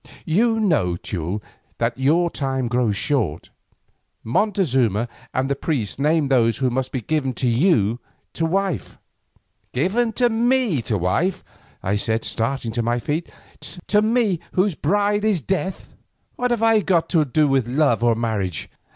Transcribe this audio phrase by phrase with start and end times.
[0.25, 1.43] You know, Teule,
[1.77, 3.51] that your time grows short.
[4.23, 7.99] Montezuma and the priests name those who must be given to you
[8.33, 8.97] to wife."
[9.73, 10.11] "Given
[10.49, 11.43] me to wife!"
[11.83, 13.29] I said starting to my feet;
[13.89, 15.93] "to me whose bride is death!
[16.35, 18.71] What have I to do with love or marriage?